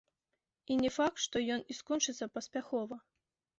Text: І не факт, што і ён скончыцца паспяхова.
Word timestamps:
І 0.75 0.77
не 0.83 0.89
факт, 0.95 1.17
што 1.27 1.43
і 1.45 1.53
ён 1.57 1.61
скончыцца 1.81 2.31
паспяхова. 2.39 3.01